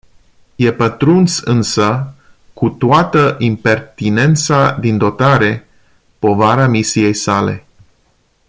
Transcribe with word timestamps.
E 0.55 0.71
pătruns 0.73 1.39
însă, 1.39 2.13
cu 2.53 2.69
toată 2.69 3.35
impertinența 3.39 4.77
din 4.79 4.97
dotare, 4.97 5.67
povara 6.19 6.67
misiei 6.67 7.13
sale. 7.13 7.65